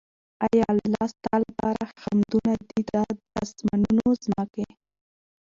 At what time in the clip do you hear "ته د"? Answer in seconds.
2.91-3.19